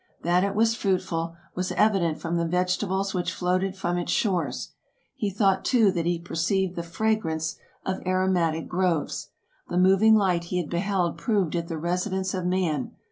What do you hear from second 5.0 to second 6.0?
He thought, too,